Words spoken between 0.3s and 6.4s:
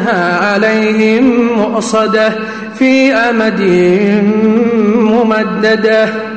عليهم مؤصدة في أمد ممددة.